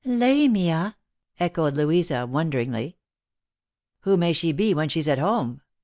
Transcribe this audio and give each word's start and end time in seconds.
"Lamia!" 0.03 0.97
echoed 1.39 1.75
Louisa 1.75 2.25
wonderingly." 2.25 2.97
"Who 4.01 4.17
may 4.17 4.33
she 4.33 4.51
be 4.51 4.73
when 4.73 4.89
she's 4.89 5.07
at 5.07 5.19
home 5.19 5.61